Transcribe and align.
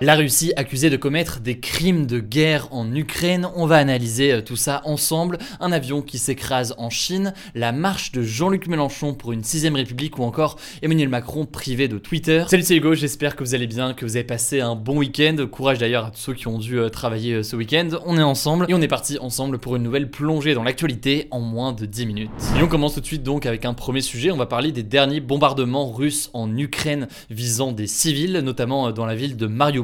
La 0.00 0.16
Russie 0.16 0.52
accusée 0.56 0.90
de 0.90 0.96
commettre 0.96 1.38
des 1.38 1.60
crimes 1.60 2.04
de 2.06 2.18
guerre 2.18 2.66
en 2.72 2.92
Ukraine, 2.96 3.48
on 3.54 3.64
va 3.66 3.76
analyser 3.76 4.32
euh, 4.32 4.40
tout 4.40 4.56
ça 4.56 4.82
ensemble. 4.84 5.38
Un 5.60 5.70
avion 5.70 6.02
qui 6.02 6.18
s'écrase 6.18 6.74
en 6.78 6.90
Chine, 6.90 7.32
la 7.54 7.70
marche 7.70 8.10
de 8.10 8.20
Jean-Luc 8.20 8.66
Mélenchon 8.66 9.14
pour 9.14 9.30
une 9.30 9.42
6ème 9.42 9.76
république 9.76 10.18
ou 10.18 10.24
encore 10.24 10.56
Emmanuel 10.82 11.08
Macron 11.08 11.46
privé 11.46 11.86
de 11.86 11.98
Twitter. 11.98 12.42
Salut 12.48 12.64
c'est 12.64 12.74
Hugo, 12.74 12.94
j'espère 12.94 13.36
que 13.36 13.44
vous 13.44 13.54
allez 13.54 13.68
bien, 13.68 13.94
que 13.94 14.04
vous 14.04 14.16
avez 14.16 14.24
passé 14.24 14.60
un 14.60 14.74
bon 14.74 14.98
week-end. 14.98 15.36
Courage 15.48 15.78
d'ailleurs 15.78 16.06
à 16.06 16.10
tous 16.10 16.18
ceux 16.18 16.34
qui 16.34 16.48
ont 16.48 16.58
dû 16.58 16.76
euh, 16.76 16.88
travailler 16.88 17.34
euh, 17.34 17.42
ce 17.44 17.54
week-end. 17.54 17.90
On 18.04 18.18
est 18.18 18.22
ensemble 18.22 18.66
et 18.68 18.74
on 18.74 18.82
est 18.82 18.88
parti 18.88 19.16
ensemble 19.20 19.60
pour 19.60 19.76
une 19.76 19.84
nouvelle 19.84 20.10
plongée 20.10 20.54
dans 20.54 20.64
l'actualité 20.64 21.28
en 21.30 21.38
moins 21.38 21.72
de 21.72 21.86
10 21.86 22.06
minutes. 22.06 22.30
Et 22.58 22.62
on 22.64 22.68
commence 22.68 22.94
tout 22.94 23.00
de 23.00 23.06
suite 23.06 23.22
donc 23.22 23.46
avec 23.46 23.64
un 23.64 23.74
premier 23.74 24.00
sujet. 24.00 24.32
On 24.32 24.36
va 24.36 24.46
parler 24.46 24.72
des 24.72 24.82
derniers 24.82 25.20
bombardements 25.20 25.92
russes 25.92 26.30
en 26.32 26.52
Ukraine 26.56 27.06
visant 27.30 27.70
des 27.70 27.86
civils, 27.86 28.40
notamment 28.40 28.90
dans 28.90 29.06
la 29.06 29.14
ville 29.14 29.36
de 29.36 29.46
Mariupol 29.46 29.83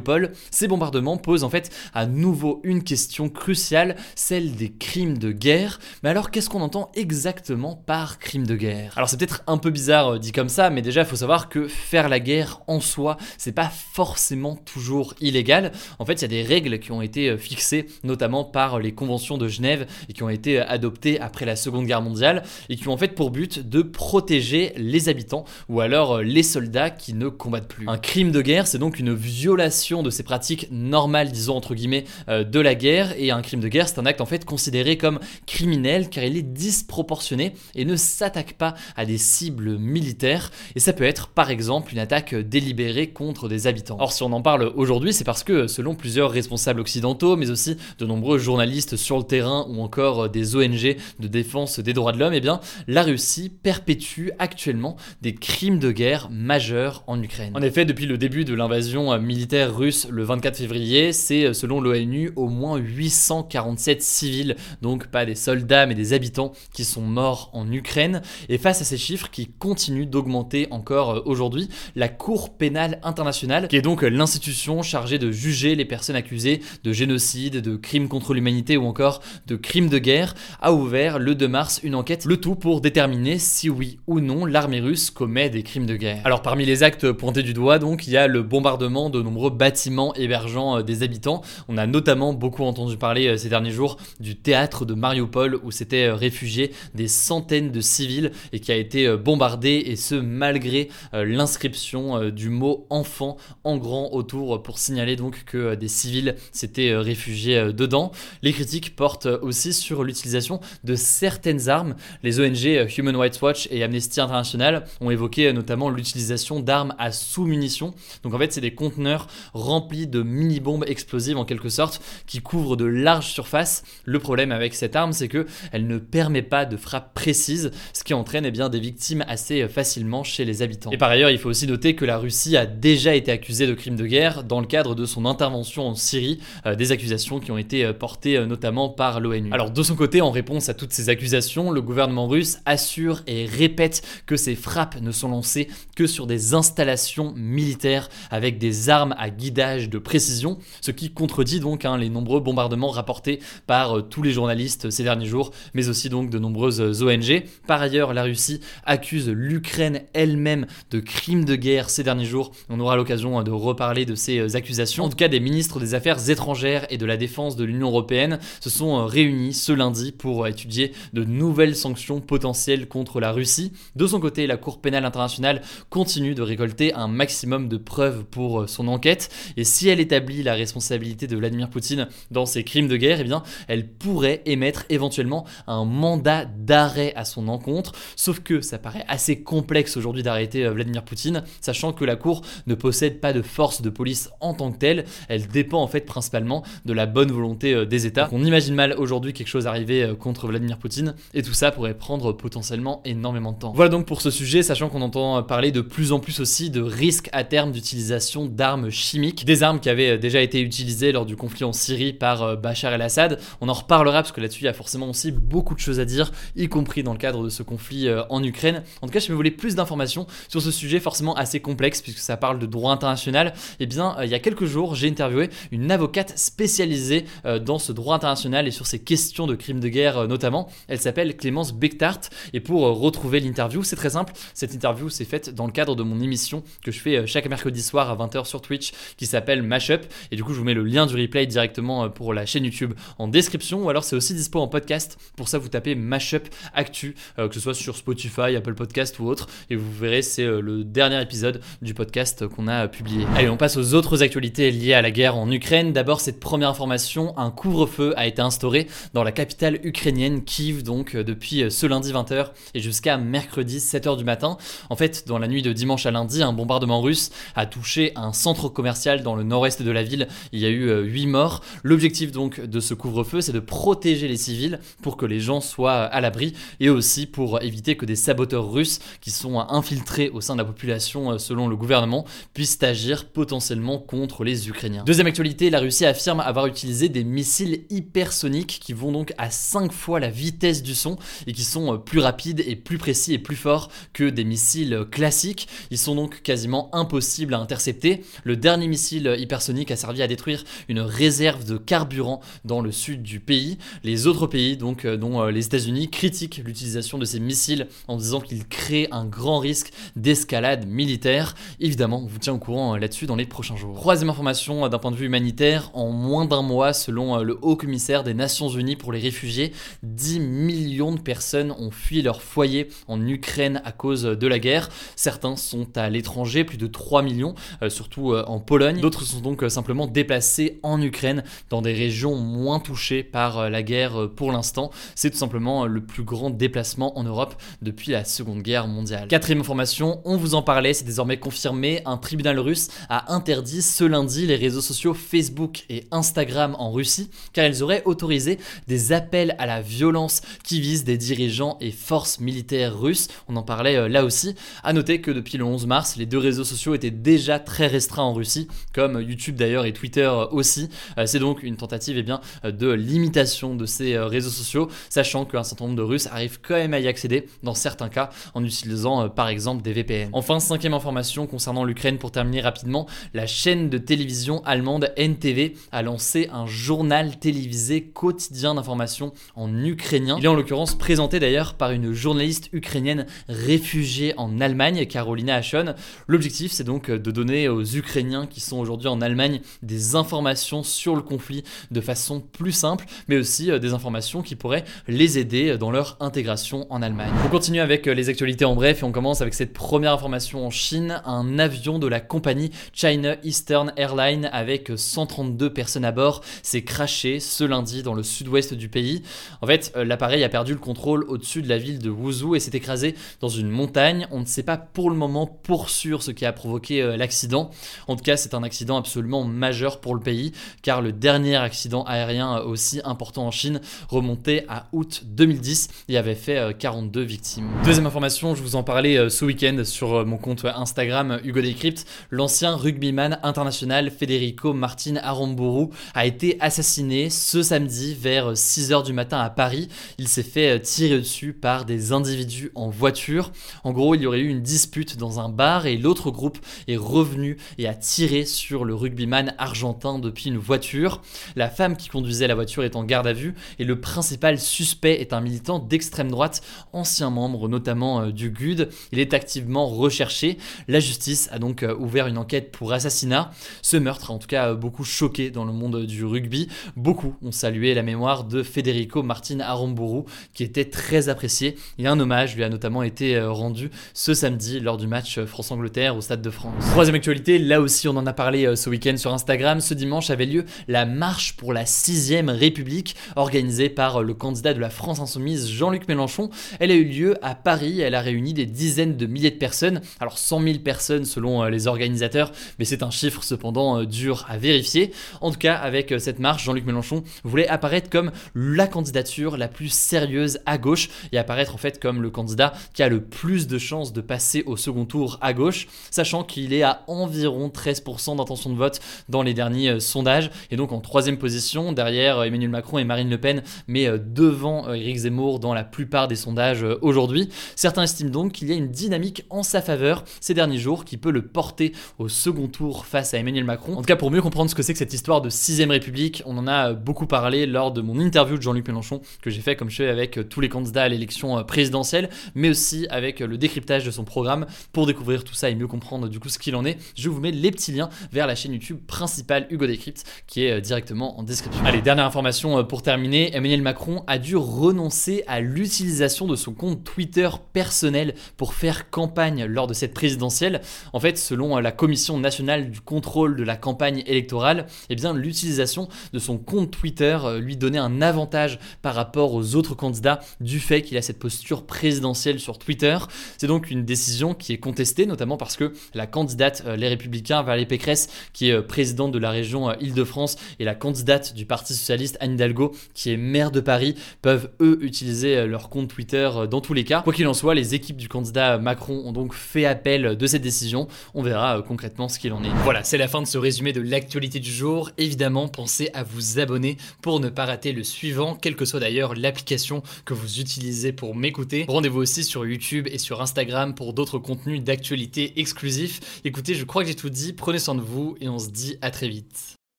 ces 0.51 0.69
bombardements 0.69 1.17
posent 1.17 1.45
en 1.45 1.51
fait 1.51 1.71
à 1.95 2.07
nouveau 2.07 2.61
une 2.65 2.83
question 2.83 3.29
cruciale, 3.29 3.97
celle 4.15 4.55
des 4.55 4.71
crimes 4.71 5.19
de 5.19 5.33
guerre. 5.33 5.79
Mais 6.03 6.11
alors 6.11 6.31
qu'est-ce 6.31 6.49
qu'on 6.49 6.61
entend 6.61 6.91
exactement 6.95 7.77
par 7.87 8.19
crime 8.19 8.47
de 8.47 8.57
guerre? 8.57 8.93
Alors 8.97 9.09
c'est 9.09 9.17
peut-être 9.17 9.43
un 9.47 9.59
peu 9.59 9.71
bizarre 9.71 10.15
euh, 10.15 10.19
dit 10.19 10.33
comme 10.33 10.49
ça, 10.49 10.71
mais 10.71 10.83
déjà 10.83 11.03
il 11.03 11.07
faut 11.07 11.17
savoir 11.17 11.49
que 11.49 11.69
faire 11.69 12.09
la 12.09 12.21
guerre 12.21 12.61
en 12.67 12.81
soi, 12.81 13.17
c'est 13.39 13.53
pas 13.53 13.71
forcément 13.71 14.57
toujours 14.57 15.15
illégal. 15.21 15.73
En 15.99 16.05
fait, 16.05 16.15
il 16.15 16.23
y 16.23 16.25
a 16.25 16.29
des 16.29 16.43
règles 16.43 16.79
qui 16.79 16.93
ont 16.93 17.03
été 17.03 17.29
euh, 17.29 17.39
fixées 17.39 17.87
notamment 18.05 18.45
par 18.45 18.79
les 18.79 18.93
conventions 18.93 19.39
de 19.39 19.49
Genève 19.49 19.87
et 20.09 20.13
qui 20.13 20.23
ont 20.23 20.29
été 20.29 20.61
euh, 20.61 20.65
adoptées 20.69 21.21
après 21.21 21.45
la 21.45 21.57
Seconde 21.57 21.87
Guerre 21.87 22.03
mondiale 22.03 22.43
et 22.69 22.77
qui 22.77 22.89
ont 22.89 22.93
en 22.93 22.97
fait 22.97 23.15
pour 23.15 23.31
but 23.31 23.69
de 23.69 23.83
protéger 23.83 24.73
les 24.77 25.09
habitants 25.09 25.45
ou 25.69 25.81
alors 25.81 26.19
les 26.19 26.43
soldats 26.43 26.91
qui 26.91 27.15
ne 27.15 27.29
combattent 27.29 27.69
plus. 27.69 27.89
Un 27.89 27.99
crime 27.99 28.31
de 28.31 28.43
guerre, 28.43 28.67
c'est 28.67 28.79
donc 28.79 28.99
une 28.99 29.15
violation 29.15 29.90
de 29.91 30.11
ces 30.11 30.23
pratiques 30.23 30.69
normales, 30.71 31.31
disons 31.33 31.57
entre 31.57 31.75
guillemets, 31.75 32.05
euh, 32.29 32.45
de 32.45 32.61
la 32.61 32.75
guerre. 32.75 33.13
Et 33.19 33.31
un 33.31 33.43
crime 33.43 33.61
de 33.61 33.69
guerre, 33.69 33.89
c'est 33.89 33.99
un 33.99 34.07
acte 34.07 34.21
en 34.21 34.27
fait 34.27 34.45
considéré 34.45 34.97
comme 34.97 35.19
criminel 35.47 36.09
car 36.09 36.23
il 36.25 36.37
est 36.37 36.43
disproportionné 36.43 37.55
et 37.75 37.85
ne 37.85 37.97
s'attaque 37.97 38.55
pas 38.55 38.75
à 38.97 39.05
des 39.05 39.19
cibles 39.19 39.79
militaires. 39.79 40.53
Et 40.77 40.81
ça 40.81 40.93
peut 40.93 41.05
être 41.05 41.29
par 41.29 41.51
exemple 41.51 41.93
une 41.93 41.99
attaque 41.99 42.35
délibérée 42.35 43.09
contre 43.09 43.49
des 43.49 43.67
habitants. 43.67 43.97
Or, 43.99 44.13
si 44.13 44.23
on 44.23 44.33
en 44.33 44.43
parle 44.43 44.73
aujourd'hui, 44.77 45.13
c'est 45.13 45.25
parce 45.25 45.43
que 45.43 45.67
selon 45.67 45.95
plusieurs 45.95 46.31
responsables 46.31 46.81
occidentaux, 46.81 47.37
mais 47.37 47.51
aussi 47.51 47.77
de 47.99 48.07
nombreux 48.07 48.39
journalistes 48.39 48.97
sur 48.97 49.19
le 49.19 49.25
terrain 49.25 49.67
ou 49.69 49.81
encore 49.83 50.29
des 50.29 50.55
ONG 50.55 50.97
de 51.19 51.29
défense 51.29 51.81
des 51.81 51.93
droits 51.93 52.13
de 52.13 52.19
l'homme, 52.19 52.35
eh 52.35 52.41
bien, 52.41 52.61
la 52.87 53.03
Russie 53.03 53.51
perpétue 53.51 54.29
actuellement 54.39 54.97
des 55.23 55.35
crimes 55.35 55.79
de 55.79 55.91
guerre 55.91 56.29
majeurs 56.31 57.03
en 57.07 57.21
Ukraine. 57.23 57.53
En 57.57 57.63
effet, 57.63 57.85
depuis 57.85 58.07
le 58.07 58.19
début 58.19 58.45
de 58.45 58.55
l'invasion 58.55 59.19
militaire 59.19 59.75
le 59.81 60.25
24 60.25 60.59
février, 60.59 61.13
c'est 61.15 61.47
euh, 61.47 61.53
selon 61.55 61.81
l'ONU 61.81 62.33
au 62.37 62.49
moins 62.49 62.77
847 62.77 64.03
civils, 64.03 64.57
donc 64.83 65.07
pas 65.07 65.25
des 65.25 65.35
soldats 65.35 65.87
mais 65.87 65.95
des 65.95 66.13
habitants 66.13 66.53
qui 66.75 66.85
sont 66.85 67.01
morts 67.01 67.49
en 67.55 67.71
Ukraine. 67.73 68.21
Et 68.51 68.59
face 68.59 68.83
à 68.83 68.85
ces 68.85 68.99
chiffres 68.99 69.31
qui 69.31 69.47
continuent 69.47 70.07
d'augmenter 70.07 70.69
encore 70.71 71.11
euh, 71.11 71.23
aujourd'hui, 71.25 71.71
la 71.97 72.09
Cour 72.09 72.59
pénale 72.59 73.01
internationale, 73.03 73.69
qui 73.69 73.77
est 73.77 73.83
donc 73.83 74.03
l'institution 74.03 74.83
chargée 74.83 75.19
de 75.19 75.33
juger 75.33 75.75
les 75.75 75.87
personnes 75.87 76.17
accusées 76.17 76.61
de 76.85 76.93
génocide, 76.93 77.63
de 77.63 77.77
crimes 77.77 78.09
contre 78.09 78.35
l'humanité 78.35 78.77
ou 78.77 78.85
encore 78.85 79.23
de 79.47 79.57
crimes 79.57 79.89
de 79.89 79.99
guerre, 79.99 80.35
a 80.61 80.75
ouvert 80.75 81.19
le 81.19 81.35
2 81.35 81.49
mars 81.49 81.81
une 81.83 81.95
enquête, 81.95 82.27
le 82.27 82.37
tout 82.37 82.55
pour 82.55 82.83
déterminer 82.83 83.39
si 83.39 83.71
oui 83.71 83.99
ou 84.07 84.21
non 84.21 84.45
l'armée 84.45 84.81
russe 84.81 85.11
commet 85.11 85.49
des 85.49 85.63
crimes 85.63 85.87
de 85.87 85.97
guerre. 85.97 86.21
Alors 86.25 86.43
parmi 86.43 86.67
les 86.67 86.83
actes 86.83 87.11
pointés 87.13 87.43
du 87.43 87.55
doigt, 87.55 87.79
donc 87.79 88.07
il 88.07 88.13
y 88.13 88.19
a 88.19 88.27
le 88.27 88.43
bombardement 88.43 89.09
de 89.09 89.23
nombreux 89.23 89.49
bâtiments 89.51 89.70
hébergeant 90.17 90.79
euh, 90.79 90.83
des 90.83 91.03
habitants. 91.03 91.43
On 91.69 91.77
a 91.77 91.87
notamment 91.87 92.33
beaucoup 92.33 92.65
entendu 92.65 92.97
parler 92.97 93.29
euh, 93.29 93.37
ces 93.37 93.49
derniers 93.49 93.71
jours 93.71 93.97
du 94.19 94.37
théâtre 94.37 94.85
de 94.85 94.95
Mariupol 94.95 95.59
où 95.63 95.71
s'étaient 95.71 96.09
euh, 96.09 96.15
réfugiés 96.15 96.73
des 96.95 97.09
centaines 97.09 97.71
de 97.71 97.81
civils 97.81 98.33
et 98.53 98.61
qui 98.61 98.73
a 98.73 98.77
été 98.77 99.17
bombardé 99.17 99.83
et 99.87 99.97
ce 99.97 100.15
malgré 100.15 100.89
l'inscription 101.13 102.31
du 102.31 102.49
mot 102.49 102.87
enfant 102.91 103.37
en 103.65 103.77
grand 103.77 104.13
autour 104.13 104.63
pour 104.63 104.79
signaler 104.79 105.17
donc 105.17 105.45
que 105.45 105.75
des 105.75 105.89
civils 105.89 106.37
s'étaient 106.53 106.97
réfugiés 106.97 107.73
dedans. 107.73 108.13
Les 108.43 108.53
critiques 108.53 108.97
portent 108.97 109.27
aussi 109.27 109.73
sur 109.73 110.05
l'utilisation 110.05 110.61
de 110.85 110.95
certaines 110.95 111.69
armes. 111.69 111.95
Les 112.23 112.41
ONG 112.41 112.89
Human 112.99 113.17
Rights 113.17 113.41
Watch 113.41 113.69
et 113.71 113.83
Amnesty 113.83 114.21
International 114.21 114.85
ont 115.01 115.11
évoqué 115.11 115.53
notamment 115.53 115.91
l'utilisation 115.91 116.61
d'armes 116.61 116.95
à 116.99 117.13
sous-munitions. 117.13 117.95
Donc 118.23 118.35
en 118.35 118.39
fait, 118.39 118.53
c'est 118.53 118.61
des 118.61 118.75
conteneurs 118.75 119.27
rempli 119.61 120.07
de 120.07 120.23
mini-bombes 120.23 120.85
explosives 120.87 121.37
en 121.37 121.45
quelque 121.45 121.69
sorte 121.69 122.03
qui 122.27 122.41
couvrent 122.41 122.77
de 122.77 122.85
larges 122.85 123.29
surfaces. 123.29 123.83
Le 124.05 124.19
problème 124.19 124.53
avec 124.53 124.75
cette 124.75 124.97
arme, 124.97 125.13
c'est 125.13 125.29
que 125.29 125.47
elle 125.73 125.87
ne 125.87 125.99
permet 125.99 126.43
pas 126.43 126.65
de 126.65 126.77
frappe 126.77 127.15
précise, 127.15 127.71
ce 127.93 128.05
qui 128.05 128.15
entraîne 128.15 128.45
eh 128.47 128.51
bien, 128.51 128.69
des 128.69 128.81
victimes 128.81 129.25
assez 129.29 129.69
facilement 129.69 130.25
chez 130.25 130.45
les 130.45 130.63
habitants. 130.63 130.91
Et 130.91 130.99
par 130.99 131.11
ailleurs, 131.11 131.31
il 131.31 131.39
faut 131.39 131.49
aussi 131.49 131.67
noter 131.67 131.95
que 131.95 132.05
la 132.05 132.19
Russie 132.19 132.57
a 132.57 132.67
déjà 132.67 133.15
été 133.15 133.31
accusée 133.31 133.67
de 133.67 133.75
crimes 133.75 133.97
de 133.97 134.07
guerre 134.07 134.45
dans 134.45 134.61
le 134.61 134.67
cadre 134.67 134.95
de 134.95 135.05
son 135.05 135.27
intervention 135.27 135.87
en 135.87 135.95
Syrie, 135.95 136.41
euh, 136.67 136.75
des 136.75 136.93
accusations 136.93 137.41
qui 137.41 137.51
ont 137.51 137.59
été 137.59 137.85
euh, 137.85 137.93
portées 137.93 138.37
euh, 138.37 138.47
notamment 138.47 138.89
par 138.89 139.21
l'ONU. 139.21 139.51
Alors 139.53 139.71
de 139.71 139.83
son 139.83 139.97
côté, 139.97 140.21
en 140.21 140.31
réponse 140.31 140.69
à 140.69 140.75
toutes 140.75 140.93
ces 140.93 141.09
accusations, 141.09 141.71
le 141.71 141.83
gouvernement 141.83 142.27
russe 142.27 142.59
assure 142.65 143.23
et 143.27 143.47
répète 143.47 144.03
que 144.27 144.37
ces 144.37 144.55
frappes 144.55 145.01
ne 145.01 145.11
sont 145.11 145.29
lancées 145.29 145.69
que 145.97 146.07
sur 146.07 146.27
des 146.27 146.55
installations 146.55 147.33
militaires 147.37 148.09
avec 148.31 148.59
des 148.59 148.89
armes 148.89 149.15
à 149.19 149.31
guidage 149.51 149.89
de 149.89 149.99
précision, 149.99 150.59
ce 150.81 150.93
qui 150.93 151.11
contredit 151.11 151.59
donc 151.59 151.85
hein, 151.85 151.99
les 151.99 152.09
nombreux 152.09 152.39
bombardements 152.39 152.91
rapportés 152.91 153.41
par 153.67 153.99
euh, 153.99 154.03
tous 154.03 154.23
les 154.23 154.31
journalistes 154.31 154.91
ces 154.91 155.03
derniers 155.03 155.27
jours, 155.27 155.51
mais 155.75 155.89
aussi 155.89 156.09
donc 156.09 156.31
de 156.31 156.39
nombreuses 156.39 156.81
euh, 156.81 157.05
ONG. 157.05 157.43
Par 157.67 157.83
ailleurs, 157.83 158.15
la 158.15 158.23
Russie 158.23 158.61
accuse 158.85 159.29
l'Ukraine 159.29 160.03
elle-même 160.13 160.67
de 160.93 161.01
crimes 161.01 161.45
de 161.45 161.57
guerre 161.57 161.91
ces 161.91 162.05
derniers 162.05 162.27
jours. 162.27 162.53
On 162.69 162.79
aura 162.79 162.95
l'occasion 162.95 163.41
hein, 163.41 163.43
de 163.43 163.51
reparler 163.51 164.05
de 164.07 164.15
ces 164.15 164.39
euh, 164.39 164.57
accusations. 164.57 165.05
En 165.07 165.09
tout 165.09 165.17
cas, 165.17 165.27
des 165.27 165.41
ministres 165.41 165.81
des 165.81 165.95
Affaires 165.95 166.31
étrangères 166.31 166.87
et 166.91 166.97
de 166.97 167.07
la 167.07 167.17
Défense 167.17 167.57
de 167.57 167.65
l'Union 167.65 167.89
européenne 167.89 168.39
se 168.61 168.71
sont 168.71 169.05
réunis 169.05 169.53
ce 169.53 169.73
lundi 169.73 170.13
pour 170.13 170.47
étudier 170.47 170.93
de 171.13 171.25
nouvelles 171.25 171.75
sanctions 171.75 172.21
potentielles 172.21 172.87
contre 172.87 173.19
la 173.19 173.33
Russie. 173.33 173.73
De 173.97 174.07
son 174.07 174.21
côté, 174.21 174.47
la 174.47 174.57
Cour 174.57 174.81
pénale 174.81 175.05
internationale 175.05 175.63
continue 175.89 176.37
de 176.37 176.43
récolter 176.43 176.95
un 176.95 177.09
maximum 177.09 177.69
de 177.69 177.79
preuves 177.79 178.25
pour 178.25 178.69
son 178.69 178.87
enquête 178.87 179.29
et 179.57 179.65
si 179.65 179.89
elle 179.89 180.01
établit 180.01 180.43
la 180.43 180.55
responsabilité 180.55 181.27
de 181.27 181.37
Vladimir 181.37 181.71
Poutine 181.71 182.09
dans 182.31 182.47
ses 182.47 182.65
crimes 182.65 182.89
de 182.89 182.97
guerre, 182.97 183.19
eh 183.21 183.25
bien, 183.25 183.43
elle 183.69 183.89
pourrait 183.89 184.43
émettre 184.47 184.85
éventuellement 184.89 185.47
un 185.67 185.85
mandat 185.85 186.45
d'arrêt 186.45 187.13
à 187.17 187.25
son 187.25 187.49
encontre. 187.49 187.93
Sauf 188.17 188.41
que 188.41 188.61
ça 188.61 188.79
paraît 188.79 189.05
assez 189.09 189.43
complexe 189.43 189.97
aujourd'hui 189.97 190.23
d'arrêter 190.23 190.65
euh, 190.65 190.73
Vladimir 190.73 191.05
Poutine, 191.05 191.43
sachant 191.61 191.93
que 191.93 192.05
la 192.05 192.17
Cour 192.17 192.43
ne 192.67 192.75
possède 192.75 193.21
pas 193.21 193.33
de 193.33 193.43
force 193.43 193.83
de 193.83 193.91
police 193.91 194.31
en 194.41 194.55
tant 194.55 194.73
que 194.73 194.79
telle. 194.79 195.05
Elle 195.29 195.47
dépend 195.47 195.83
en 195.83 195.87
fait 195.87 196.03
principalement 196.03 196.63
de 196.85 196.93
la 196.93 197.07
bonne 197.07 197.31
volonté 197.31 197.75
euh, 197.75 197.87
des 197.87 198.07
États. 198.07 198.29
on 198.33 198.45
imagine 198.45 198.75
mal 198.75 198.95
aujourd'hui 198.99 199.33
quelque 199.33 199.49
chose 199.49 199.67
arriver 199.67 200.03
euh, 200.03 200.15
contre 200.15 200.47
Vladimir 200.47 200.79
Poutine, 200.79 201.15
et 201.35 201.43
tout 201.43 201.55
ça 201.55 201.71
pourrait 201.71 201.95
prendre 201.95 202.33
potentiellement 202.33 203.01
énormément 203.05 203.53
de 203.53 203.59
temps. 203.59 203.73
Voilà 203.75 203.91
donc 203.91 204.07
pour 204.07 204.21
ce 204.21 204.31
sujet, 204.31 204.63
sachant 204.63 204.89
qu'on 204.89 205.03
entend 205.03 205.43
parler 205.43 205.73
de 205.73 205.81
plus 205.81 206.13
en 206.13 206.21
plus 206.21 206.41
aussi 206.41 206.71
de 206.71 206.81
risques 206.81 207.29
à 207.33 207.45
terme 207.45 207.73
d'utilisation 207.73 208.47
d'armes 208.47 208.91
chimiques 208.91 209.30
des 209.35 209.63
armes 209.63 209.81
qui 209.81 209.89
avaient 209.89 210.19
déjà 210.19 210.41
été 210.41 210.61
utilisées 210.61 211.13
lors 211.13 211.27
du 211.27 211.37
conflit 211.37 211.65
en 211.65 211.73
Syrie 211.73 212.13
par 212.13 212.57
Bachar 212.57 212.93
el-Assad. 212.93 213.41
On 213.61 213.69
en 213.69 213.73
reparlera 213.73 214.23
parce 214.23 214.33
que 214.33 214.41
là-dessus 214.41 214.63
il 214.63 214.67
y 214.67 214.69
a 214.69 214.73
forcément 214.73 215.09
aussi 215.09 215.33
beaucoup 215.33 215.75
de 215.75 215.81
choses 215.81 216.01
à 216.01 216.05
dire, 216.05 216.33
y 216.57 216.69
compris 216.69 217.03
dans 217.03 217.13
le 217.13 217.19
cadre 217.19 217.43
de 217.43 217.49
ce 217.49 217.63
conflit 217.63 218.09
en 218.29 218.43
Ukraine. 218.43 218.83
En 219.03 219.07
tout 219.07 219.13
cas, 219.13 219.21
si 219.21 219.31
vous 219.31 219.37
voulez 219.37 219.51
plus 219.51 219.75
d'informations 219.75 220.27
sur 220.49 220.61
ce 220.61 220.71
sujet 220.71 221.01
forcément 221.01 221.35
assez 221.35 221.61
complexe 221.61 222.03
puisque 222.03 222.19
ça 222.19 222.37
parle 222.37 222.59
de 222.59 222.67
droit 222.67 222.93
international, 222.93 223.55
eh 223.79 223.87
bien 223.87 224.17
il 224.23 224.29
y 224.29 224.35
a 224.35 224.39
quelques 224.39 224.67
jours 224.67 224.95
j'ai 224.95 225.09
interviewé 225.09 225.51
une 225.73 225.91
avocate 225.91 226.39
spécialisée 226.39 227.25
dans 227.63 227.79
ce 227.79 227.93
droit 227.93 228.15
international 228.15 228.67
et 228.69 228.71
sur 228.71 228.87
ces 228.87 228.99
questions 228.99 229.47
de 229.47 229.55
crimes 229.55 229.81
de 229.81 229.89
guerre 229.89 230.29
notamment. 230.29 230.69
Elle 230.89 231.01
s'appelle 231.01 231.37
Clémence 231.37 231.73
Bechtart 231.73 232.21
et 232.53 232.61
pour 232.61 232.83
retrouver 232.83 233.41
l'interview, 233.41 233.83
c'est 233.83 233.97
très 233.97 234.11
simple. 234.11 234.33
Cette 234.55 234.75
interview 234.75 235.09
s'est 235.09 235.25
faite 235.25 235.55
dans 235.55 235.67
le 235.67 235.73
cadre 235.73 235.97
de 235.97 236.03
mon 236.03 236.21
émission 236.21 236.63
que 236.85 236.91
je 236.91 237.01
fais 237.01 237.27
chaque 237.27 237.49
mercredi 237.49 237.83
soir 237.83 238.11
à 238.11 238.17
20h 238.17 238.45
sur 238.45 238.61
Twitch 238.61 238.93
qui 239.17 239.27
s'appelle 239.27 239.63
Mashup. 239.63 240.03
Et 240.31 240.37
du 240.37 240.45
coup, 240.45 240.53
je 240.53 240.59
vous 240.59 240.65
mets 240.65 240.75
le 240.75 240.85
lien 240.85 241.07
du 241.07 241.15
replay 241.15 241.47
directement 241.47 242.09
pour 242.11 242.35
la 242.35 242.47
chaîne 242.47 242.65
YouTube 242.65 242.95
en 243.19 243.29
description. 243.29 243.85
Ou 243.85 243.91
alors, 243.91 244.05
c'est 244.05 244.17
aussi 244.17 244.35
dispo 244.35 244.61
en 244.61 244.69
podcast. 244.69 245.19
Pour 245.37 245.49
ça, 245.49 245.59
vous 245.59 245.69
tapez 245.69 245.95
Mashup 245.95 246.49
Actu, 246.75 247.15
que 247.37 247.55
ce 247.55 247.61
soit 247.61 247.75
sur 247.75 247.97
Spotify, 247.97 248.57
Apple 248.57 248.75
Podcast 248.75 249.19
ou 249.19 249.27
autre. 249.27 249.49
Et 249.71 249.77
vous 249.77 249.93
verrez, 249.93 250.23
c'est 250.23 250.45
le 250.45 250.85
dernier 250.85 251.21
épisode 251.23 251.61
du 251.83 251.95
podcast 251.95 252.47
qu'on 252.47 252.69
a 252.69 252.89
publié. 252.89 253.27
Allez, 253.37 253.49
on 253.49 253.57
passe 253.57 253.77
aux 253.77 253.95
autres 253.95 254.23
actualités 254.23 254.71
liées 254.71 254.95
à 254.95 255.03
la 255.03 255.11
guerre 255.11 255.37
en 255.37 255.51
Ukraine. 255.51 255.93
D'abord, 255.93 256.21
cette 256.21 256.41
première 256.41 256.69
information 256.69 257.37
un 257.39 257.51
couvre-feu 257.51 258.15
a 258.17 258.27
été 258.27 258.43
instauré 258.43 258.87
dans 259.15 259.25
la 259.25 259.33
capitale 259.33 259.81
ukrainienne, 259.83 260.45
Kiev, 260.45 260.83
donc 260.83 261.17
depuis 261.17 261.71
ce 261.71 261.87
lundi 261.87 262.13
20h 262.13 262.49
et 262.75 262.81
jusqu'à 262.81 263.17
mercredi 263.17 263.79
7h 263.79 264.17
du 264.17 264.25
matin. 264.25 264.57
En 264.89 264.97
fait, 264.97 265.27
dans 265.27 265.39
la 265.39 265.49
nuit 265.49 265.63
de 265.63 265.73
dimanche 265.73 266.07
à 266.07 266.11
lundi, 266.11 266.43
un 266.43 266.53
bombardement 266.53 267.01
russe 267.01 267.31
a 267.55 267.67
touché 267.67 268.13
un 268.17 268.33
centre 268.33 268.69
commercial 268.69 269.00
dans 269.01 269.35
le 269.35 269.43
nord-est 269.43 269.83
de 269.83 269.91
la 269.91 270.03
ville. 270.03 270.29
Il 270.53 270.61
y 270.61 270.67
a 270.67 270.69
eu 270.69 271.03
8 271.03 271.27
euh, 271.27 271.29
morts. 271.29 271.63
L'objectif 271.83 272.33
donc 272.33 272.61
de 272.61 272.81
ce 272.81 272.95
couvre-feu, 272.95 273.41
c'est 273.41 273.53
de 273.53 273.61
protéger 273.61 274.29
les 274.29 274.37
civils 274.37 274.79
pour 275.03 275.17
que 275.17 275.25
les 275.25 275.41
gens 275.41 275.61
soient 275.61 276.03
à 276.05 276.21
l'abri 276.21 276.53
et 276.81 276.91
aussi 276.91 277.27
pour 277.27 277.63
éviter 277.63 277.97
que 277.97 278.05
des 278.05 278.17
saboteurs 278.17 278.71
russes 278.71 279.01
qui 279.21 279.31
sont 279.31 279.59
infiltrés 279.59 280.29
au 280.31 280.41
sein 280.41 280.55
de 280.55 280.59
la 280.61 280.65
population 280.65 281.33
euh, 281.33 281.39
selon 281.39 281.69
le 281.69 281.77
gouvernement 281.77 282.27
puissent 282.53 282.83
agir 282.83 283.27
potentiellement 283.29 283.99
contre 283.99 284.45
les 284.45 284.69
Ukrainiens. 284.69 285.05
Deuxième 285.05 285.27
actualité, 285.27 285.71
la 285.71 285.81
Russie 285.81 286.05
affirme 286.05 286.41
avoir 286.41 286.67
utilisé 286.67 287.09
des 287.09 287.25
missiles 287.25 287.85
hypersoniques 287.89 288.81
qui 288.83 288.93
vont 288.93 289.13
donc 289.13 289.33
à 289.39 289.51
5 289.51 289.93
fois 289.93 290.21
la 290.21 290.31
vitesse 290.31 290.83
du 290.83 290.95
son 290.95 291.17
et 291.47 291.53
qui 291.53 291.65
sont 291.65 291.95
euh, 291.95 291.97
plus 291.97 292.21
rapides 292.21 292.63
et 292.67 292.77
plus 292.77 292.99
précis 292.99 293.33
et 293.33 293.39
plus 293.39 293.57
forts 293.57 293.89
que 294.13 294.29
des 294.29 294.45
missiles 294.45 295.07
classiques. 295.11 295.69
Ils 295.91 295.99
sont 295.99 296.15
donc 296.15 296.43
quasiment 296.43 296.95
impossibles 296.95 297.55
à 297.55 297.59
intercepter. 297.59 298.25
Le 298.45 298.57
dernier 298.57 298.89
missile 298.91 299.35
hypersonique 299.39 299.91
a 299.91 299.97
servi 299.97 300.21
à 300.21 300.27
détruire 300.27 300.65
une 300.89 301.01
réserve 301.01 301.65
de 301.65 301.79
carburant 301.79 302.41
dans 302.65 302.83
le 302.83 302.93
sud 302.93 303.23
du 303.23 303.41
pays. 303.41 303.79
Les 304.05 304.27
autres 304.27 304.47
pays, 304.47 304.77
donc 304.77 305.05
euh, 305.05 305.17
dont 305.17 305.41
euh, 305.41 305.51
les 305.51 305.65
États-Unis, 305.65 306.11
critiquent 306.11 306.61
l'utilisation 306.65 307.17
de 307.17 307.25
ces 307.25 307.41
missiles 307.41 307.89
en 308.09 308.17
disant 308.17 308.41
qu'ils 308.41 308.67
créent 308.67 309.09
un 309.11 309.25
grand 309.25 309.59
risque 309.59 309.93
d'escalade 310.17 310.87
militaire. 310.87 311.55
Évidemment, 311.81 312.21
on 312.23 312.27
vous 312.27 312.39
tient 312.39 312.53
au 312.53 312.59
courant 312.59 312.97
là-dessus 312.97 313.27
dans 313.27 313.37
les 313.37 313.47
prochains 313.47 313.77
jours. 313.77 313.95
Troisième 313.95 314.29
information 314.29 314.89
d'un 314.89 314.99
point 314.99 315.11
de 315.11 315.17
vue 315.17 315.27
humanitaire, 315.27 315.91
en 315.95 316.11
moins 316.11 316.45
d'un 316.45 316.63
mois, 316.63 316.93
selon 316.93 317.39
le 317.39 317.59
haut 317.63 317.77
commissaire 317.77 318.25
des 318.25 318.35
Nations 318.35 318.69
Unies 318.69 318.97
pour 318.97 319.13
les 319.13 319.21
réfugiés, 319.21 319.73
10 320.03 320.41
millions 320.41 321.13
de 321.13 321.21
personnes 321.21 321.73
ont 321.79 321.91
fui 321.91 322.23
leur 322.23 322.43
foyer 322.43 322.89
en 323.09 323.25
Ukraine 323.27 323.81
à 323.85 323.93
cause 323.93 324.23
de 324.23 324.47
la 324.47 324.59
guerre. 324.59 324.89
Certains 325.17 325.57
sont 325.57 325.97
à 325.97 326.11
l'étranger, 326.11 326.65
plus 326.65 326.79
de 326.79 326.87
3 326.87 327.23
millions, 327.23 327.55
euh, 327.83 327.89
surtout 327.89 328.33
euh, 328.33 328.45
en 328.47 328.59
Pologne. 328.61 328.80
D'autres 329.01 329.25
sont 329.25 329.41
donc 329.41 329.63
euh, 329.63 329.69
simplement 329.69 330.07
déplacés 330.07 330.81
en 330.83 331.01
Ukraine, 331.01 331.45
dans 331.69 331.83
des 331.83 331.93
régions 331.93 332.37
moins 332.37 332.81
touchées 332.81 333.23
par 333.23 333.71
la 333.71 333.83
guerre 333.83 334.29
pour 334.35 334.53
l'instant. 334.53 334.91
C'est 335.15 335.31
tout 335.31 335.37
simplement 335.37 335.87
le 335.87 336.01
plus 336.01 336.23
grand 336.23 336.51
déplacement 336.51 337.19
en 337.19 337.25
Europe 337.25 337.55
depuis 337.83 338.13
la 338.13 338.25
Seconde 338.25 338.63
Guerre 338.63 338.87
mondiale. 338.87 339.29
Quatrième 339.29 339.61
information, 339.61 340.21
on 340.25 340.37
vous 340.37 340.55
en 340.55 340.63
parlait, 340.63 340.95
c'est 340.95 341.05
désormais 341.05 341.39
confirmé, 341.39 342.03
un 342.07 342.17
tribunal 342.17 342.59
russe 342.59 342.89
a 343.09 343.33
interdit 343.33 343.83
ce 343.83 344.05
lundi 344.05 344.47
les 344.47 344.57
réseaux 344.57 344.81
sociaux 344.81 345.15
Facebook 345.15 345.85
et 345.89 346.07
Instagram 346.11 346.75
en 346.79 346.91
Russie, 346.91 347.31
car 347.53 347.67
ils 347.67 347.83
auraient 347.83 348.03
autorisé 348.05 348.59
des 348.89 349.13
appels 349.13 349.55
à 349.59 349.67
la 349.67 349.81
violence 349.81 350.43
qui 350.65 350.81
visent 350.81 351.05
des 351.05 351.19
dirigeants 351.19 351.77
et 351.81 351.91
forces 351.91 352.41
militaires 352.41 352.99
russes. 352.99 353.29
On 353.49 353.57
en 353.57 353.63
parlait 353.63 353.97
euh, 353.97 354.09
là 354.09 354.25
aussi. 354.25 354.55
À 354.83 354.93
noter 354.93 355.21
que 355.21 355.31
depuis 355.31 355.59
le 355.59 355.65
11 355.65 355.87
mars, 355.87 356.17
les 356.17 356.27
deux 356.27 356.39
réseaux 356.39 356.65
sociaux 356.65 356.95
étaient 356.95 357.11
déjà 357.11 357.59
très 357.59 357.87
restreints 357.87 358.23
en 358.23 358.33
Russie, 358.33 358.69
comme 358.93 359.21
YouTube 359.21 359.57
d'ailleurs 359.57 359.87
et 359.87 359.93
Twitter 359.93 360.23
euh, 360.23 360.47
aussi. 360.51 360.89
Euh, 361.19 361.27
c'est 361.27 361.39
donc 361.39 361.63
une 361.63 361.77
tentative 361.77 362.17
eh 362.19 362.23
bien, 362.23 362.41
de 362.65 362.91
limitation 362.91 363.75
de 363.75 363.87
ces 363.87 364.19
réseaux 364.19 364.51
sociaux, 364.51 364.89
sachant 365.09 365.45
qu'un 365.45 365.63
certain 365.63 365.85
nombre 365.87 365.97
de 365.97 366.03
Russes 366.03 366.27
arrivent 366.27 366.61
quand 366.61 366.75
même 366.75 366.95
à 366.95 367.01
y 367.01 367.09
accéder 367.09 367.47
dans 367.63 367.75
certains 367.75 368.09
cas 368.09 368.31
en 368.55 368.65
utilisant 368.65 369.29
par 369.29 369.49
exemple 369.49 369.83
des 369.83 369.93
VPN. 369.93 370.31
Enfin, 370.33 370.61
cinquième 370.61 370.95
information 370.95 371.47
concernant 371.47 371.85
l'Ukraine 371.85 372.19
pour 372.19 372.33
terminer 372.33 372.61
rapidement, 372.61 373.07
la 373.35 373.47
chaîne 373.47 373.91
de 373.91 373.99
télévision 373.99 374.63
allemande 374.65 375.13
NTV 375.17 375.75
a 375.93 376.03
lancé 376.03 376.49
un 376.53 376.67
journal 376.67 377.39
télévisé 377.39 378.03
quotidien 378.03 378.75
d'information 378.75 379.33
en 379.55 379.85
ukrainien. 379.85 380.37
Il 380.39 380.45
est 380.45 380.49
en 380.49 380.55
l'occurrence 380.55 380.97
présenté 380.97 381.41
d'ailleurs 381.41 381.75
par 381.75 381.91
une 381.93 382.13
journaliste 382.13 382.69
ukrainienne 382.73 383.27
réfugiée 383.49 384.35
en 384.37 384.61
Allemagne, 384.61 385.07
Carolina 385.07 385.57
Hachon. 385.57 385.95
L'objectif, 386.27 386.73
c'est 386.73 386.85
donc 386.85 387.11
de 387.11 387.31
donner 387.31 387.69
aux 387.69 387.85
Ukrainiens 387.85 388.47
qui 388.47 388.60
sont 388.61 388.79
aujourd'hui 388.79 389.09
en 389.09 389.21
Allemagne 389.21 389.61
des 389.83 390.15
informations 390.15 390.83
sur 390.83 391.17
le 391.17 391.23
conflit 391.23 391.65
de 391.91 392.01
façon 392.01 392.41
plus 392.41 392.73
simple, 392.73 393.07
mais 393.29 393.37
aussi 393.37 393.71
euh, 393.71 393.79
des 393.79 393.93
informations 393.93 394.43
qui 394.43 394.57
pourraient 394.57 394.85
les 395.09 395.39
aider 395.39 395.79
dans 395.79 395.91
leur 395.91 396.17
intégration 396.21 396.87
en 396.91 397.03
Allemagne. 397.03 397.33
On 397.45 397.49
continue 397.49 397.81
avec 397.81 398.07
euh, 398.07 398.15
les 398.15 398.29
actualités 398.29 398.65
en 398.65 398.75
bref 398.75 399.03
et 399.03 399.05
on 399.05 399.13
commence 399.13 399.41
avec 399.41 399.55
cette 399.55 399.73
première 399.73 400.13
information 400.13 400.67
en 400.67 400.71
Chine. 400.71 401.23
Un 401.25 401.59
avion 401.59 401.99
de 401.99 402.07
la 402.07 402.21
compagnie 402.21 402.71
China 402.93 403.37
Eastern 403.43 403.93
Airlines 403.97 404.49
avec 404.53 404.91
132 404.95 405.73
personnes 405.73 406.05
à 406.05 406.13
bord 406.13 406.43
s'est 406.63 406.83
craché 406.83 407.41
ce 407.41 407.65
lundi 407.65 408.03
dans 408.03 408.15
le 408.15 408.23
sud-ouest 408.23 408.75
du 408.75 408.89
pays. 408.89 409.23
En 409.63 409.67
fait, 409.67 409.93
euh, 409.97 410.05
l'appareil 410.05 410.45
a 410.45 410.49
perdu 410.49 410.73
le 410.73 410.79
contrôle 410.79 411.25
au-dessus 411.25 411.63
de 411.63 411.69
la 411.69 411.79
ville 411.79 411.99
de 411.99 412.11
Wuzhou 412.11 412.55
et 412.55 412.61
s'est 412.61 412.77
écrasé 412.77 413.15
dans 413.41 413.49
une 413.49 413.69
montagne. 413.69 414.27
On 414.31 414.41
ne 414.41 414.47
sait 414.47 414.63
pas 414.63 414.77
pour 414.77 415.11
le 415.11 415.17
moment 415.17 415.47
pour 415.47 415.91
sûr 415.91 416.23
ce 416.23 416.31
qui 416.31 416.45
a 416.47 416.53
provoqué 416.53 417.03
euh, 417.03 417.17
l'accident. 417.17 417.71
En 418.09 418.17
tout 418.17 418.25
cas, 418.25 418.37
c'est 418.37 418.50
un 418.55 418.63
accident 418.63 418.97
absolument 418.97 419.45
majeur 419.45 420.01
pour 420.01 420.15
le 420.15 420.21
pays, 420.21 420.53
car 420.83 421.03
le 421.03 421.13
dernier 421.13 421.57
accident 421.57 422.05
aérien 422.05 422.59
euh, 422.59 422.65
aussi 422.65 423.01
important 423.05 423.47
en 423.47 423.51
Chine 423.51 423.81
remontait 424.09 424.65
à 424.69 424.87
août 424.93 425.23
2010 425.27 425.89
et 426.09 426.19
avait 426.19 426.35
fait 426.35 426.77
42 426.79 427.23
victimes. 427.23 427.69
Deuxième 427.85 428.07
information, 428.07 428.55
je 428.55 428.63
vous 428.63 428.77
en 428.77 428.83
parlais 428.83 429.29
ce 429.31 429.45
week-end 429.45 429.83
sur 429.85 430.25
mon 430.27 430.37
compte 430.37 430.65
Instagram 430.65 431.41
Hugo 431.45 431.61
Decrypt. 431.61 432.07
L'ancien 432.31 432.77
rugbyman 432.77 433.39
international 433.43 434.11
Federico 434.11 434.73
Martin 434.73 435.17
Aramburu 435.17 435.89
a 436.15 436.27
été 436.27 436.57
assassiné 436.61 437.31
ce 437.31 437.63
samedi 437.63 438.15
vers 438.15 438.53
6h 438.53 439.05
du 439.05 439.13
matin 439.13 439.39
à 439.39 439.51
Paris. 439.51 439.89
Il 440.19 440.29
s'est 440.29 440.43
fait 440.43 440.81
tirer 440.81 441.19
dessus 441.19 441.53
par 441.53 441.85
des 441.85 442.13
individus 442.13 442.71
en 442.75 442.89
voiture. 442.89 443.53
En 443.85 443.93
gros, 443.93 444.15
il 444.15 444.23
y 444.23 444.27
aurait 444.27 444.41
eu 444.41 444.49
une 444.49 444.63
dispute 444.63 445.17
dans 445.17 445.41
un 445.41 445.49
bar 445.49 445.87
et 445.87 445.97
l'autre 445.97 446.31
groupe 446.31 446.59
est 446.89 446.97
revenu 446.97 447.57
et 447.79 447.87
a 447.87 447.95
tiré 447.95 448.40
sur 448.45 448.85
le 448.85 448.95
rugbyman 448.95 449.55
argentin 449.59 450.19
depuis 450.19 450.49
une 450.49 450.59
voiture. 450.59 451.23
La 451.57 451.69
femme 451.69 451.97
qui 451.97 452.09
conduisait 452.09 452.47
la 452.47 452.55
voiture 452.55 452.85
est 452.85 452.97
en 452.97 453.05
garde 453.05 453.27
à 453.27 453.33
vue 453.33 453.55
et 453.79 453.85
le 453.85 454.01
principal 454.01 454.59
suspect 454.59 455.21
est 455.21 455.33
un 455.33 455.41
militant 455.41 455.79
d'extrême 455.79 456.31
droite, 456.31 456.63
ancien 456.93 457.31
membre 457.31 457.69
notamment 457.69 458.23
euh, 458.23 458.33
du 458.33 458.51
GUD. 458.51 458.89
Il 459.13 459.19
est 459.19 459.35
activement 459.35 459.87
recherché. 459.87 460.59
La 460.89 461.01
justice 461.01 461.49
a 461.53 461.59
donc 461.59 461.83
euh, 461.83 461.95
ouvert 461.97 462.27
une 462.27 462.39
enquête 462.39 462.73
pour 462.73 462.93
assassinat. 462.93 463.51
Ce 463.83 463.97
meurtre 463.97 464.31
a 464.31 464.35
en 464.35 464.39
tout 464.39 464.49
cas 464.49 464.75
beaucoup 464.75 465.05
choqué 465.05 465.51
dans 465.51 465.65
le 465.65 465.73
monde 465.73 466.07
du 466.07 466.25
rugby. 466.25 466.69
Beaucoup 466.97 467.35
ont 467.43 467.53
salué 467.53 467.95
la 467.95 468.03
mémoire 468.03 468.45
de 468.45 468.63
Federico 468.63 469.23
Martin 469.23 469.61
Aramburu 469.61 470.25
qui 470.55 470.65
était 470.65 470.85
très 470.85 471.29
apprécié. 471.29 471.77
A 472.03 472.11
un 472.11 472.19
hommage 472.19 472.57
lui 472.57 472.65
a 472.65 472.69
notamment 472.69 473.03
été 473.03 473.37
euh, 473.37 473.51
rendu 473.51 473.91
ce 474.15 474.35
samedi 474.35 474.81
lors 474.81 474.97
du 474.97 475.07
match 475.07 475.39
euh, 475.39 475.47
France-Angleterre 475.47 476.17
au 476.17 476.21
Stade 476.21 476.43
de 476.43 476.51
France. 476.51 476.75
Troisième 476.91 477.15
actualité, 477.15 477.59
là 477.59 477.81
aussi 477.81 478.09
on 478.09 478.17
en 478.17 478.27
a 478.27 478.30
parlé 478.33 478.67
euh, 478.67 478.77
ce 478.77 478.91
week-end 478.91 479.17
sur 479.17 479.33
Instagram, 479.33 479.81
ce 479.81 479.95
dimanche 479.95 480.31
avait 480.31 480.47
lieu 480.47 480.65
la 480.89 481.07
marche 481.07 481.57
pour 481.57 481.73
la 481.73 481.85
6ème 481.85 482.51
République 482.51 483.17
organisée 483.37 483.89
par 483.89 484.23
le 484.23 484.35
candidat 484.35 484.75
de 484.75 484.81
la 484.81 484.91
France 484.91 485.21
Insoumise 485.21 485.71
Jean-Luc 485.71 486.09
Mélenchon. 486.09 486.51
Elle 486.79 486.91
a 486.91 486.95
eu 486.95 487.05
lieu 487.05 487.37
à 487.43 487.55
Paris, 487.55 488.01
elle 488.01 488.15
a 488.15 488.21
réuni 488.21 488.55
des 488.55 488.67
dizaines 488.67 489.17
de 489.17 489.27
milliers 489.27 489.51
de 489.51 489.57
personnes, 489.57 490.01
alors 490.21 490.39
100 490.39 490.63
000 490.63 490.79
personnes 490.81 491.25
selon 491.25 491.65
les 491.65 491.87
organisateurs, 491.87 492.53
mais 492.79 492.85
c'est 492.85 493.03
un 493.03 493.11
chiffre 493.11 493.43
cependant 493.43 494.05
dur 494.05 494.47
à 494.49 494.59
vérifier. 494.59 495.13
En 495.41 495.51
tout 495.51 495.59
cas, 495.59 495.75
avec 495.75 496.15
cette 496.19 496.39
marche, 496.39 496.65
Jean-Luc 496.65 496.85
Mélenchon 496.85 497.23
voulait 497.45 497.69
apparaître 497.69 498.11
comme 498.11 498.33
la 498.55 498.87
candidature 498.87 499.57
la 499.57 499.69
plus 499.69 499.89
sérieuse 499.89 500.61
à 500.67 500.79
gauche 500.79 501.09
et 501.33 501.39
apparaître 501.39 501.75
en 501.75 501.79
fait 501.79 502.01
comme 502.01 502.23
le 502.23 502.31
candidat 502.31 502.73
qui 502.95 503.03
a 503.03 503.09
le 503.09 503.23
plus 503.23 503.67
de 503.67 503.79
chances 503.79 504.13
de 504.13 504.21
passer 504.21 504.63
au 504.67 504.77
second 504.77 505.05
tour 505.05 505.39
à 505.41 505.53
gauche, 505.53 505.89
sachant 506.11 506.45
qu'il 506.45 506.73
est 506.73 506.83
à 506.83 507.05
environ 507.07 507.69
13% 507.69 508.01
15% 508.17 508.37
d'intention 508.37 508.71
de 508.71 508.77
vote 508.77 509.01
dans 509.29 509.43
les 509.43 509.55
derniers 509.55 510.01
sondages. 510.01 510.51
Et 510.71 510.77
donc 510.77 510.93
en 510.93 511.01
troisième 511.01 511.39
position, 511.39 511.93
derrière 511.93 512.43
Emmanuel 512.43 512.71
Macron 512.71 512.99
et 512.99 513.05
Marine 513.05 513.31
Le 513.31 513.39
Pen, 513.39 513.63
mais 513.87 514.09
devant 514.19 514.93
Éric 514.93 515.19
Zemmour 515.19 515.59
dans 515.61 515.75
la 515.75 515.85
plupart 515.85 516.29
des 516.29 516.37
sondages 516.37 516.85
aujourd'hui. 517.03 517.49
Certains 517.77 518.05
estiment 518.05 518.31
donc 518.31 518.53
qu'il 518.53 518.69
y 518.69 518.73
a 518.73 518.77
une 518.77 518.89
dynamique 518.89 519.45
en 519.51 519.63
sa 519.63 519.83
faveur 519.83 520.25
ces 520.41 520.55
derniers 520.55 520.79
jours 520.79 521.05
qui 521.05 521.17
peut 521.17 521.31
le 521.31 521.43
porter 521.43 521.93
au 522.19 522.29
second 522.29 522.69
tour 522.69 523.07
face 523.07 523.35
à 523.35 523.39
Emmanuel 523.39 523.65
Macron. 523.65 523.95
En 523.95 523.97
tout 523.97 524.03
cas, 524.03 524.17
pour 524.17 524.31
mieux 524.31 524.43
comprendre 524.43 524.71
ce 524.71 524.75
que 524.75 524.83
c'est 524.83 524.93
que 524.93 524.99
cette 524.99 525.13
histoire 525.13 525.41
de 525.41 525.51
6 525.51 525.85
République, 525.85 526.43
on 526.47 526.57
en 526.59 526.67
a 526.67 526.93
beaucoup 526.93 527.27
parlé 527.27 527.67
lors 527.67 527.93
de 527.93 528.01
mon 528.01 528.21
interview 528.21 528.57
de 528.57 528.63
Jean-Luc 528.63 528.87
Mélenchon 528.87 529.21
que 529.43 529.51
j'ai 529.51 529.61
fait 529.61 529.77
comme 529.77 529.91
je 529.91 529.97
fais 529.97 530.09
avec 530.09 530.49
tous 530.49 530.61
les 530.61 530.69
candidats 530.69 531.05
à 531.05 531.09
l'élection 531.09 531.63
présidentielle, 531.65 532.31
mais 532.55 532.71
aussi 532.71 533.07
avec 533.11 533.41
le 533.41 533.59
décryptage 533.59 534.05
de 534.05 534.11
son 534.11 534.25
programme 534.25 534.67
pour 534.93 535.07
découvrir 535.07 535.45
tout 535.45 535.55
ça 535.55 535.71
et 535.71 535.75
mieux 535.75 535.87
comprendre 535.87 536.29
du 536.29 536.41
coup 536.41 536.49
ce 536.49 536.59
qu'il 536.59 536.77
en 536.77 536.85
est. 536.85 536.99
Je 537.17 537.29
vous 537.29 537.41
mets 537.41 537.51
les 537.51 537.71
petits 537.71 537.93
liens 537.93 538.00
vers 538.33 538.47
la 538.47 538.55
chaîne 538.55 538.73
YouTube 538.73 538.99
principale 539.07 539.67
Hugo 539.71 539.87
Décrypte 539.87 540.25
qui 540.47 540.65
est 540.65 540.81
directement 540.81 541.39
en 541.39 541.43
description. 541.43 541.85
Allez, 541.85 542.03
dernière 542.03 542.25
information 542.25 542.83
pour 542.85 543.03
terminer, 543.03 543.55
Emmanuel 543.55 543.83
Macron 543.83 544.25
a 544.27 544.39
dû 544.39 544.57
renoncer 544.57 545.45
à 545.47 545.61
l'utilisation 545.61 546.47
de 546.47 546.57
son 546.57 546.73
compte 546.73 547.05
Twitter 547.05 547.49
personnel 547.73 548.35
pour 548.57 548.75
faire 548.75 549.11
campagne 549.11 549.65
lors 549.65 549.87
de 549.87 549.95
cette 549.95 550.15
présidentielle. 550.15 550.81
En 551.13 551.21
fait, 551.21 551.39
selon 551.39 551.79
la 551.79 551.93
Commission 551.93 552.39
nationale 552.39 552.91
du 552.91 553.01
contrôle 553.01 553.57
de 553.57 553.63
la 553.65 553.77
campagne 553.77 554.23
électorale, 554.27 554.87
eh 555.09 555.15
bien 555.15 555.35
l'utilisation 555.35 556.09
de 556.33 556.39
son 556.39 556.59
compte 556.59 556.91
Twitter 556.91 557.39
euh, 557.45 557.61
lui 557.61 557.77
donnait 557.77 557.99
un 557.99 558.23
avantage 558.23 558.79
par 559.03 559.15
rapport 559.15 559.55
aux 559.55 559.75
autres 559.75 559.95
candidats 559.95 560.41
du 560.61 560.81
fait 560.81 561.03
qu'il 561.03 561.17
a 561.17 561.23
cette 561.23 561.39
posture 561.39 561.87
présidentielle 561.87 562.61
sur 562.61 562.79
Twitter. 562.79 563.19
C'est 563.59 563.67
donc 563.67 563.91
une 563.91 564.05
décision 564.05 564.55
qui 564.55 564.73
est 564.73 564.79
contestée, 564.79 565.27
notamment 565.27 565.57
parce 565.57 565.77
que 565.77 565.93
la 566.15 566.27
candidate 566.27 566.83
euh, 566.87 566.97
Les 566.97 567.09
Républicains, 567.09 567.63
Valérie 567.63 567.87
Pécresse, 567.91 568.31
qui 568.55 568.71
est 568.71 568.73
euh, 568.73 568.83
présidente 568.83 569.33
de 569.33 569.39
la 569.39 569.51
région 569.51 569.93
Île-de-France, 570.01 570.57
et 570.79 570.85
la 570.85 570.95
candidate 570.95 571.55
du 571.55 571.67
Parti 571.67 571.93
Socialiste, 571.93 572.39
Anne 572.41 572.55
Hidalgo, 572.55 572.93
qui 573.13 573.31
est 573.31 573.37
maire 573.37 573.71
de 573.71 573.81
Paris, 573.81 574.15
peuvent 574.41 574.71
eux 574.81 574.99
utiliser 575.03 575.67
leur 575.67 575.91
compte 575.91 576.09
Twitter 576.09 576.49
dans 576.71 576.81
tous 576.81 576.95
les 576.95 577.05
cas. 577.05 577.21
Quoi 577.23 577.33
qu'il 577.33 577.47
en 577.47 577.55
soit, 577.55 577.75
les 577.75 577.95
équipes 577.95 578.17
du 578.17 578.29
candidat 578.29 578.79
Macron 578.79 579.23
ont 579.27 579.33
donc 579.33 579.53
fait 579.55 579.85
appel 579.85 580.37
de 580.37 580.47
cette 580.47 580.63
décision. 580.63 581.09
On 581.35 581.43
verra 581.43 581.83
concrètement 581.83 582.29
ce 582.29 582.39
qu'il 582.39 582.53
en 582.53 582.63
est. 582.63 582.71
Voilà, 582.85 583.05
c'est 583.05 583.19
la 583.19 583.29
fin 583.29 583.43
de 583.43 583.47
ce 583.47 583.59
résumé 583.59 583.93
de 583.93 584.01
l'actualité 584.01 584.61
du 584.61 584.73
jour. 584.73 585.11
Évidemment, 585.19 585.69
pensez 585.69 586.11
à 586.15 586.23
vous 586.23 586.59
abonner 586.59 586.97
pour 587.23 587.41
ne 587.41 587.49
pas 587.49 587.67
rater 587.67 587.93
le 587.93 588.05
suivant, 588.05 588.55
quelle 588.55 588.77
que 588.77 588.85
soit 588.85 589.01
d'ailleurs 589.01 589.35
l'application 589.35 590.03
que 590.25 590.35
vous 590.35 590.61
utilisez 590.61 591.13
pour 591.13 591.35
m'écouter. 591.35 591.85
Rendez-vous 591.89 592.21
aussi 592.21 592.45
sur 592.45 592.65
YouTube 592.65 593.09
et 593.11 593.19
sur 593.19 593.43
Instagram 593.43 593.95
pour 593.95 594.13
d'autres 594.13 594.39
contenus 594.39 594.83
d'actualité 594.83 595.55
exclusifs. 595.57 596.41
Écoutez, 596.45 596.75
je 596.75 596.85
crois 596.85 597.03
que 597.03 597.09
j'ai 597.09 597.17
tout 597.17 597.31
dit, 597.31 597.53
prenez 597.53 597.80
soin 597.81 597.97
de 597.97 598.03
vous 598.03 598.37
et 598.41 598.49
on 598.49 598.59
se 598.59 598.69
dit 598.69 598.97
à 599.03 599.11
très 599.11 599.29
vite. 599.29 599.75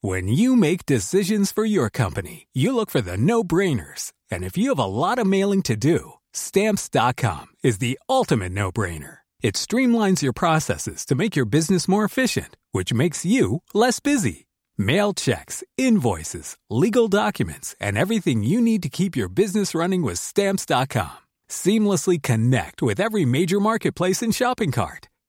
When 0.00 0.28
you 0.28 0.54
make 0.54 0.86
decisions 0.86 1.50
for 1.50 1.64
your 1.64 1.90
company, 1.90 2.46
you 2.54 2.72
look 2.72 2.88
for 2.88 3.00
the 3.00 3.16
no-brainers. 3.16 4.12
And 4.30 4.44
if 4.44 4.56
you 4.56 4.68
have 4.68 4.78
a 4.78 4.86
lot 4.86 5.18
of 5.18 5.26
mailing 5.26 5.62
to 5.62 5.76
do, 5.76 6.12
stamps.com 6.32 7.46
is 7.64 7.78
the 7.78 7.98
ultimate 8.08 8.52
no-brainer. 8.52 9.18
It 9.42 9.54
streamlines 9.54 10.22
your 10.22 10.32
processes 10.32 11.04
to 11.06 11.14
make 11.14 11.34
your 11.34 11.46
business 11.46 11.88
more 11.88 12.04
efficient, 12.04 12.56
which 12.72 12.92
makes 12.92 13.24
you 13.24 13.62
less 13.74 14.00
busy. 14.00 14.46
Mail 14.76 15.12
checks, 15.14 15.64
invoices, 15.76 16.56
legal 16.70 17.08
documents, 17.08 17.74
and 17.80 17.98
everything 17.98 18.44
you 18.44 18.60
need 18.60 18.82
to 18.84 18.88
keep 18.88 19.16
your 19.16 19.28
business 19.28 19.74
running 19.74 20.02
with 20.02 20.20
stamps.com. 20.20 21.18
Seamlessly 21.48 22.22
connect 22.22 22.82
with 22.82 23.00
every 23.00 23.24
major 23.24 23.58
marketplace 23.58 24.22
and 24.22 24.34
shopping 24.34 24.70
cart. 24.70 25.08